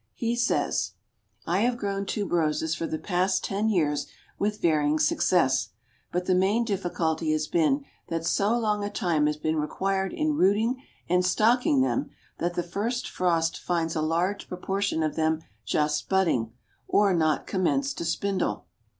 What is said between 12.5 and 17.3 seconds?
the first frost finds a large proportion of them just budding, or